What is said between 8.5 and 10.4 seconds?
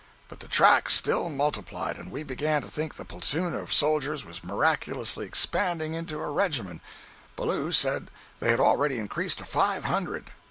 already increased to five hundred!